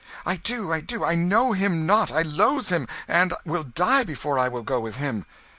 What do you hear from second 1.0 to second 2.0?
I know him